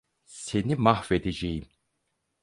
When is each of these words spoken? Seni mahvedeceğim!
Seni 0.25 0.75
mahvedeceğim! 0.75 1.67